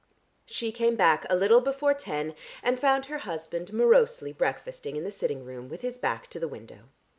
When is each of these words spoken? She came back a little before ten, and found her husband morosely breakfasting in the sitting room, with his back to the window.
She 0.47 0.71
came 0.71 0.95
back 0.95 1.27
a 1.29 1.35
little 1.35 1.61
before 1.61 1.93
ten, 1.93 2.33
and 2.63 2.79
found 2.79 3.05
her 3.05 3.19
husband 3.19 3.71
morosely 3.71 4.33
breakfasting 4.33 4.95
in 4.95 5.03
the 5.03 5.11
sitting 5.11 5.45
room, 5.45 5.69
with 5.69 5.81
his 5.81 5.99
back 5.99 6.25
to 6.31 6.39
the 6.39 6.47
window. 6.47 6.85